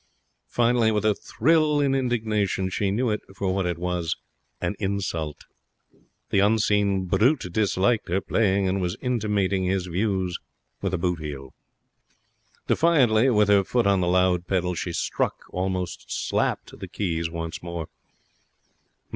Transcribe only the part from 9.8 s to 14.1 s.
views with a boot heel. Defiantly, with her foot on the